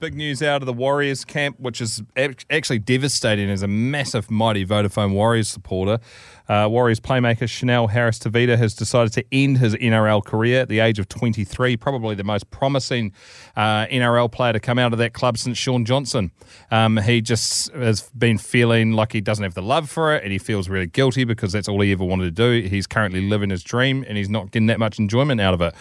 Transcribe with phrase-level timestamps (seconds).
[0.00, 2.02] Big news out of the Warriors camp, which is
[2.50, 6.00] actually devastating as a massive, mighty Vodafone Warriors supporter.
[6.48, 10.80] Uh, Warriors playmaker Chanel Harris Tavita has decided to end his NRL career at the
[10.80, 13.12] age of 23, probably the most promising
[13.54, 16.32] uh, NRL player to come out of that club since Shaun Johnson.
[16.72, 20.32] Um, he just has been feeling like he doesn't have the love for it and
[20.32, 22.68] he feels really guilty because that's all he ever wanted to do.
[22.68, 25.72] He's currently living his dream and he's not getting that much enjoyment out of it.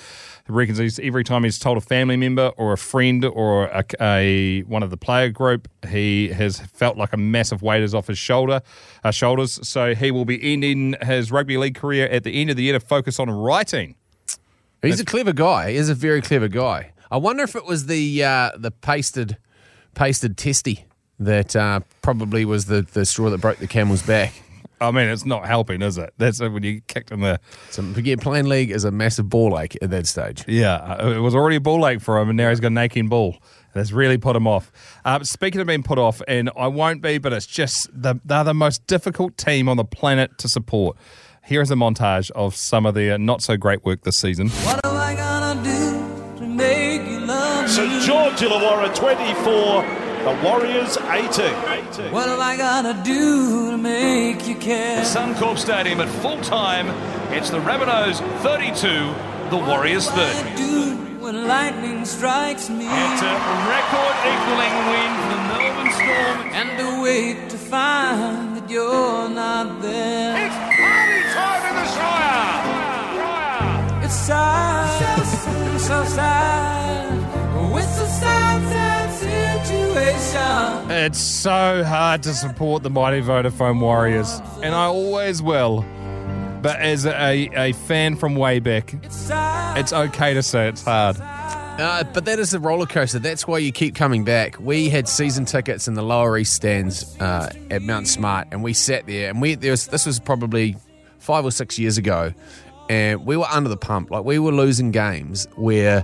[0.45, 3.83] He reckons every time he's told a family member or a friend or a
[4.67, 8.17] one of the player group, he has felt like a massive weight is off his
[8.17, 8.61] shoulder,
[9.03, 9.59] uh, shoulders.
[9.67, 12.73] So he will be ending his rugby league career at the end of the year
[12.73, 13.95] to focus on writing.
[14.81, 15.71] He's a clever guy.
[15.71, 16.91] He's a very clever guy.
[17.09, 19.37] I wonder if it was the uh, the pasted
[19.93, 20.85] pasted testy
[21.19, 24.41] that uh, probably was the, the straw that broke the camel's back.
[24.81, 26.13] I mean, it's not helping, is it?
[26.17, 27.39] That's when you kicked in the.
[27.69, 30.43] So yeah, playing league is a massive ball ache at that stage.
[30.47, 32.77] Yeah, uh, it was already a ball ache for him, and now he's got an
[32.77, 33.37] aching ball.
[33.73, 34.71] That's really put him off.
[35.03, 38.43] Uh, speaking of being put off, and I won't be, but it's just the, they're
[38.43, 40.97] the most difficult team on the planet to support.
[41.45, 44.49] Here is a montage of some of their not so great work this season.
[44.49, 47.69] What am I gonna do to make you love me?
[47.69, 49.83] St George Illawarra 24,
[50.23, 52.13] the Warriors 18.
[52.13, 55.01] What am I gonna do to make you care?
[55.01, 56.87] Suncorp Stadium at full time.
[57.33, 60.92] It's the Rabbitohs 32, the Warriors What do 30.
[61.43, 62.85] I do when lightning strikes me?
[62.85, 63.35] It's a
[63.67, 66.37] record equaling win for the Melbourne Storm.
[66.53, 70.45] And to wait to find that you're not there.
[70.45, 72.61] It's party time in the Shire!
[74.05, 75.25] It's sad,
[75.79, 77.09] so sad.
[77.75, 79.09] It's a sad, sad
[79.67, 80.91] situation.
[80.91, 85.85] It's so hard to support the mighty Vodafone Warriors, and I always will.
[86.63, 88.95] But as a, a fan from way back,
[89.77, 91.17] It's okay to say it's hard.
[91.19, 93.19] Uh, but that is a roller coaster.
[93.19, 94.59] That's why you keep coming back.
[94.59, 98.73] We had season tickets in the lower east stands uh, at Mount Smart, and we
[98.73, 99.29] sat there.
[99.29, 100.77] And we there was this was probably
[101.17, 102.31] five or six years ago,
[102.89, 104.11] and we were under the pump.
[104.11, 106.03] Like we were losing games where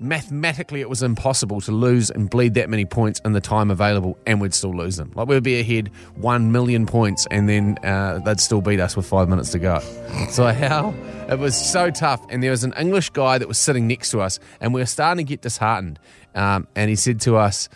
[0.00, 4.18] mathematically it was impossible to lose and bleed that many points in the time available,
[4.26, 5.12] and we'd still lose them.
[5.14, 9.06] Like we'd be ahead one million points, and then uh, they'd still beat us with
[9.06, 9.78] five minutes to go.
[10.30, 10.94] so how?
[11.28, 14.20] It was so tough, and there was an English guy that was sitting next to
[14.20, 15.98] us, and we were starting to get disheartened.
[16.34, 17.68] Um, and he said to us,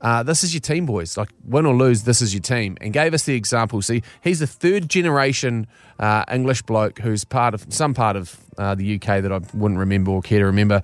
[0.00, 1.16] uh, this is your team, boys.
[1.16, 2.76] Like, win or lose, this is your team.
[2.80, 3.82] And gave us the example.
[3.82, 5.66] See, he's a third generation
[5.98, 9.80] uh, English bloke who's part of some part of uh, the UK that I wouldn't
[9.80, 10.82] remember or care to remember.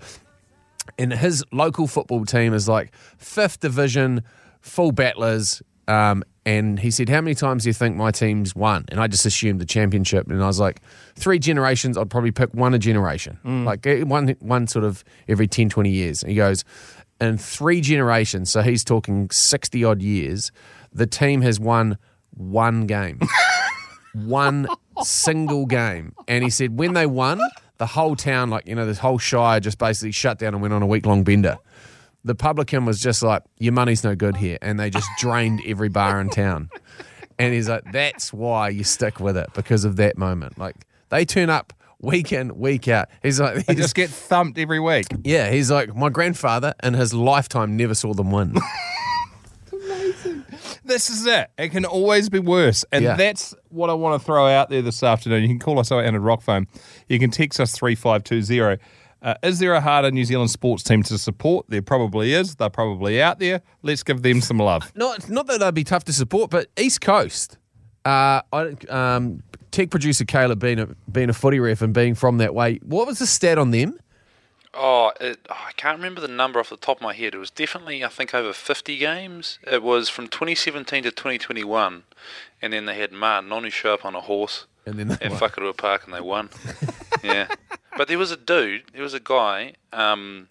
[0.99, 4.23] And his local football team is like fifth division,
[4.61, 5.63] full battlers.
[5.89, 8.85] Um, and he said, How many times do you think my team's won?
[8.89, 10.31] And I just assumed the championship.
[10.31, 10.81] And I was like,
[11.15, 15.47] Three generations, I'd probably pick one a generation, like eh, one, one sort of every
[15.47, 16.23] 10, 20 years.
[16.23, 16.65] And he goes,
[17.21, 20.53] In three generations, so he's talking 60 odd years,
[20.93, 21.99] the team has won
[22.37, 23.21] one game
[24.15, 24.67] one
[25.03, 26.15] single game.
[26.29, 27.41] And he said when they won,
[27.79, 30.75] the whole town, like, you know, this whole shire just basically shut down and went
[30.75, 31.59] on a week long bender.
[32.25, 34.59] The publican was just like, Your money's no good here.
[34.63, 36.71] And they just drained every bar in town.
[37.39, 40.57] And he's like, That's why you stick with it because of that moment.
[40.59, 40.77] Like,
[41.11, 43.09] they turn up week in, week out.
[43.23, 45.07] He's like, They just get thumped every week.
[45.23, 48.55] Yeah, he's like, My grandfather in his lifetime never saw them win.
[50.95, 51.51] This is it.
[51.59, 52.85] It can always be worse.
[52.93, 53.17] And Yeah.
[53.17, 55.43] that's what I want to throw out there this afternoon.
[55.43, 56.69] You can call us out at Rock Phone.
[57.09, 58.79] You can text us 3520.
[59.21, 61.67] Uh, is there a harder New Zealand sports team to support?
[61.69, 62.55] There probably is.
[62.55, 63.61] They're probably out there.
[63.83, 64.93] Let's give them some love.
[64.97, 67.59] not not that they'd be tough to support, but East Coast.
[68.05, 72.39] Uh, I, um, tech producer Caleb being a being a footy ref and being from
[72.39, 72.79] that way.
[72.85, 73.99] What was the stat on them?
[74.77, 77.35] Oh, it, oh, I can't remember the number off the top of my head.
[77.35, 79.59] It was definitely, I think, over 50 games.
[79.71, 82.03] It was from 2017 to 2021.
[82.61, 85.31] And then they had Martin Nonu show up on a horse And then they at
[85.31, 85.41] won.
[85.41, 86.51] Whakarua Park and they won.
[87.25, 87.49] yeah.
[87.97, 90.49] But there was a dude, there was a guy, um,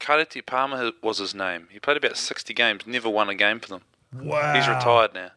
[0.00, 1.68] Karate Palmer was his name.
[1.70, 3.82] He played about 60 games, never won a game for them.
[4.14, 4.54] Wow.
[4.54, 5.30] He's retired now.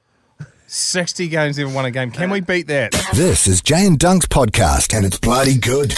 [0.68, 2.12] 60 games, never won a game.
[2.12, 2.94] Can we beat that?
[3.13, 5.94] This is Jay and Dunk's podcast, and it's bloody good.